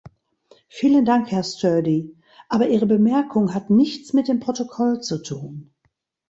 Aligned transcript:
Vielen 0.67 1.05
Dank, 1.05 1.29
Herr 1.29 1.43
Sturdy, 1.43 2.17
aber 2.49 2.69
Ihre 2.69 2.87
Bemerkung 2.87 3.53
hat 3.53 3.69
nichts 3.69 4.13
mit 4.13 4.27
dem 4.29 4.39
Protokoll 4.39 4.99
zu 5.01 5.19
tun. 5.21 5.71